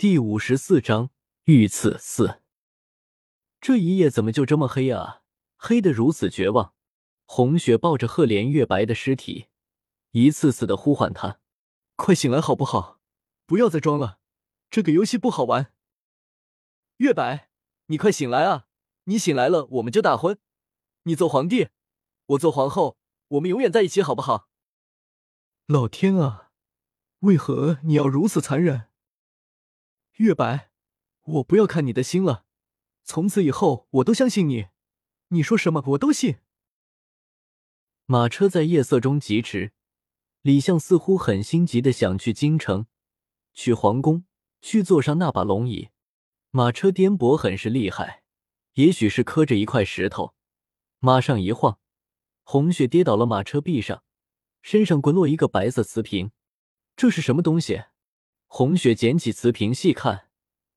[0.00, 1.10] 第五十四章
[1.44, 2.40] 遇刺四。
[3.60, 5.20] 这一夜怎么就这么黑啊？
[5.58, 6.72] 黑得如此绝望。
[7.26, 9.48] 红雪抱着赫连月白的尸体，
[10.12, 11.40] 一次次的呼唤他
[11.96, 12.98] ：“快醒来好不好？
[13.44, 14.20] 不要再装了，
[14.70, 15.74] 这个游戏不好玩。”
[16.96, 17.50] 月白，
[17.88, 18.68] 你快醒来啊！
[19.04, 20.38] 你醒来了，我们就大婚。
[21.02, 21.68] 你做皇帝，
[22.24, 22.96] 我做皇后，
[23.28, 24.48] 我们永远在一起，好不好？
[25.66, 26.52] 老天啊，
[27.18, 28.89] 为何你要如此残忍？
[30.20, 30.70] 月白，
[31.22, 32.44] 我不要看你的心了。
[33.04, 34.66] 从此以后，我都相信你，
[35.28, 36.40] 你说什么我都信。
[38.04, 39.72] 马车在夜色中疾驰，
[40.42, 42.84] 李相似乎很心急的想去京城，
[43.54, 44.26] 去皇宫，
[44.60, 45.88] 去坐上那把龙椅。
[46.50, 48.22] 马车颠簸很是厉害，
[48.74, 50.34] 也许是磕着一块石头，
[50.98, 51.78] 马上一晃，
[52.42, 54.04] 红雪跌倒了马车壁上，
[54.60, 56.30] 身上滚落一个白色瓷瓶。
[56.94, 57.84] 这是什么东西？
[58.52, 60.26] 红雪捡起瓷瓶细看，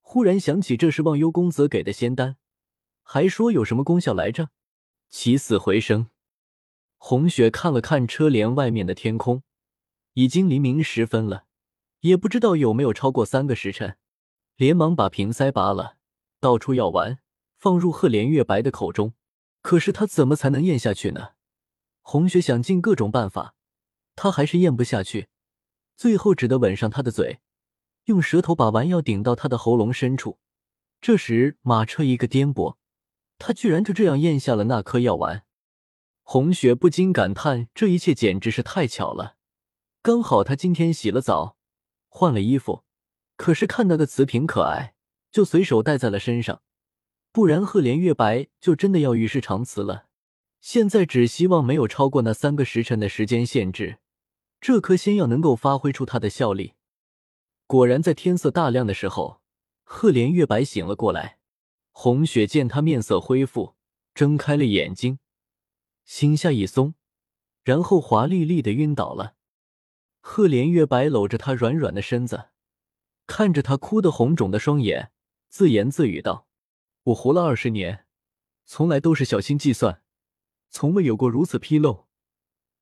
[0.00, 2.36] 忽然想起这是忘忧公子给的仙丹，
[3.02, 4.50] 还说有什么功效来着？
[5.10, 6.08] 起死回生。
[6.96, 9.42] 红雪看了看车帘外面的天空，
[10.12, 11.46] 已经黎明时分了，
[12.02, 13.98] 也不知道有没有超过三个时辰，
[14.54, 15.96] 连忙把瓶塞拔了，
[16.38, 17.18] 倒出药丸
[17.58, 19.14] 放入赫连月白的口中。
[19.60, 21.30] 可是他怎么才能咽下去呢？
[22.00, 23.56] 红雪想尽各种办法，
[24.14, 25.26] 他还是咽不下去，
[25.96, 27.40] 最后只得吻上他的嘴。
[28.06, 30.38] 用舌头把丸药顶到他的喉咙深处，
[31.00, 32.76] 这时马车一个颠簸，
[33.36, 35.44] 他居然就这样咽下了那颗药丸。
[36.22, 39.36] 红雪不禁感叹：这一切简直是太巧了。
[40.02, 41.56] 刚好他今天洗了澡，
[42.08, 42.84] 换了衣服，
[43.36, 44.94] 可是看那个瓷瓶可爱，
[45.32, 46.62] 就随手带在了身上。
[47.32, 50.06] 不然赫连月白就真的要与世长辞了。
[50.60, 53.98] 现在只希望没有超过那三个时辰的时间限制，
[54.60, 56.74] 这颗仙药能够发挥出它的效力。
[57.66, 59.40] 果然，在天色大亮的时候，
[59.82, 61.38] 赫连月白醒了过来。
[61.90, 63.74] 红雪见他面色恢复，
[64.14, 65.18] 睁开了眼睛，
[66.04, 66.94] 心下一松，
[67.64, 69.34] 然后华丽丽的晕倒了。
[70.20, 72.50] 赫连月白搂着他软软的身子，
[73.26, 75.10] 看着他哭得红肿的双眼，
[75.48, 76.46] 自言自语道
[77.04, 78.06] ：“我活了二十年，
[78.64, 80.02] 从来都是小心计算，
[80.68, 82.06] 从未有过如此纰漏。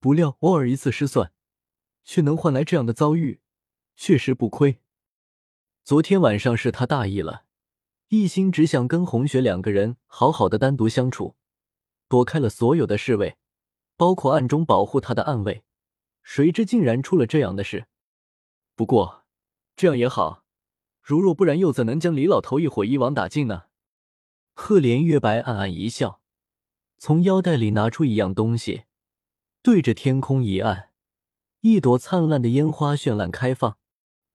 [0.00, 1.32] 不料偶尔一次失算，
[2.02, 3.40] 却能换来这样的遭遇。”
[3.96, 4.80] 确实不亏。
[5.82, 7.44] 昨天晚上是他大意了，
[8.08, 11.36] 一心只想跟红雪两个人好好的单独相处，
[12.08, 13.36] 躲开了所有的侍卫，
[13.96, 15.62] 包括暗中保护他的暗卫。
[16.22, 17.86] 谁知竟然出了这样的事。
[18.74, 19.24] 不过
[19.76, 20.44] 这样也好，
[21.02, 23.64] 如若不然，又怎能将李老头一伙一网打尽呢？
[24.54, 26.22] 赫连月白暗暗一笑，
[26.96, 28.84] 从腰带里拿出一样东西，
[29.60, 30.90] 对着天空一按，
[31.60, 33.76] 一朵灿烂的烟花绚烂开放。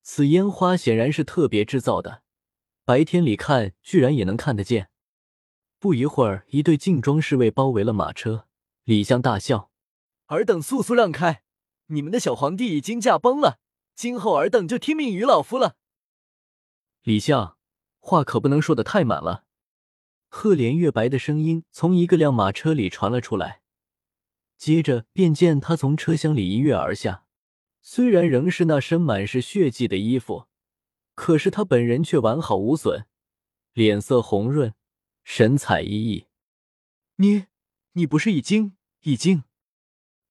[0.02, 2.24] 此烟花显然是特别制造的，
[2.84, 4.90] 白天里看居然也能看得见。
[5.78, 8.48] 不一会儿，一队劲装侍卫包围了马车。
[8.84, 9.72] 李相大笑
[10.28, 11.44] ：“尔等速速让开！
[11.88, 13.60] 你们的小皇帝已经驾崩了，
[13.96, 15.76] 今后尔等就听命于老夫了。”
[17.04, 17.58] 李相，
[18.00, 19.46] 话可不能说的太满了。
[20.28, 23.62] 赫连月白的声音从一个辆马车里传了出来，
[24.58, 27.26] 接着便见他从车厢里一跃而下。
[27.92, 30.46] 虽然仍是那身满是血迹的衣服，
[31.16, 33.08] 可是他本人却完好无损，
[33.74, 34.76] 脸色红润，
[35.24, 36.28] 神采奕奕。
[37.16, 37.48] 你，
[37.94, 39.44] 你不是已经已经？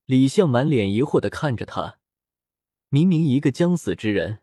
[0.05, 1.99] 李相满脸疑惑的看着他，
[2.91, 4.39] 明明一个将死之人，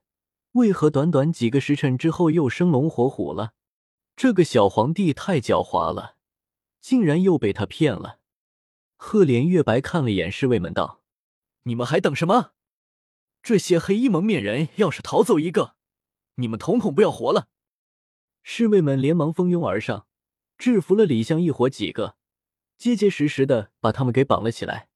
[0.51, 3.53] 为何短短几个时辰之后又生龙活虎了？
[4.17, 6.17] 这个小皇帝太狡猾了，
[6.81, 8.19] 竟然又被他骗了。
[8.97, 11.01] 赫连月白看了眼侍卫们，道
[11.63, 12.51] ：“你们还等什么？”
[13.45, 15.75] 这些黑衣蒙面人要是逃走一个，
[16.37, 17.47] 你们统统不要活了！
[18.41, 20.07] 侍卫们连忙蜂拥而上，
[20.57, 22.15] 制服了李相一伙几个，
[22.75, 24.89] 结结实实的把他们给绑了起来。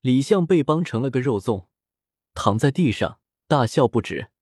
[0.00, 1.68] 李相被绑成了个肉粽，
[2.34, 4.32] 躺在地上大笑不止。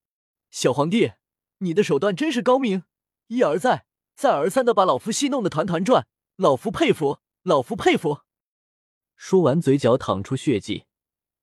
[0.48, 1.12] 小皇帝，
[1.58, 2.84] 你的手段真是高明，
[3.26, 3.84] 一而再，
[4.16, 8.20] 再而三的把老夫戏弄得团团转，老夫佩服，老夫佩服。
[9.16, 10.86] 说完，嘴角淌出血迹。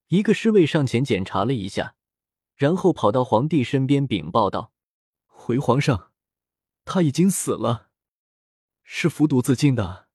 [0.08, 1.96] 一个侍卫上前检查了一下，
[2.54, 4.72] 然后跑到皇帝身边禀报道
[5.26, 6.12] ：“回皇上，
[6.84, 7.90] 他已经死了，
[8.84, 10.06] 是服毒自尽的。”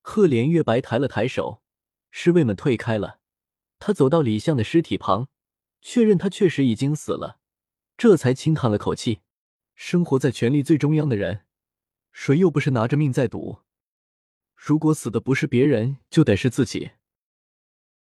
[0.00, 1.62] 赫连月白抬了抬手，
[2.10, 3.20] 侍卫们退开了。
[3.78, 5.28] 他走到李相的尸体旁，
[5.82, 7.38] 确认他确实已经死了，
[7.98, 9.20] 这才轻叹了口气
[9.76, 11.44] ：“生活在权力最中央的人，
[12.10, 13.58] 谁又不是拿着命在赌？
[14.56, 16.92] 如果死的不是别人，就得是自己。”